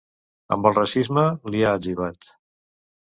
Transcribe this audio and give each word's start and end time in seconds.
Amb 0.55 0.69
el 0.69 0.75
racisme, 0.77 1.25
li 1.55 1.61
ha 1.67 1.73
etzibat. 1.81 2.31